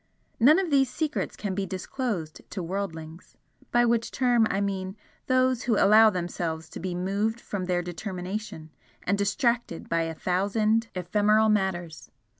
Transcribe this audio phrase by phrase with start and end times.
[0.39, 3.37] None of these secrets can be disclosed to worldlings
[3.71, 8.71] by which term I mean those who allow themselves to be moved from their determination,
[9.03, 12.09] and distracted by a thousand ephemeral matters.